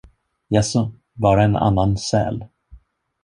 Jaså, 0.49 0.91
bara 1.13 1.43
en 1.43 1.55
annan 1.55 1.97
säl. 1.97 2.45